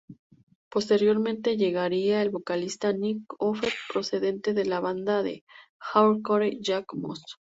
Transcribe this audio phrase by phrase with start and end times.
[0.71, 5.43] Posteriormente llegaría el vocalista Nic Offer procedente de la banda de
[5.79, 7.21] hardcore Yah Mos.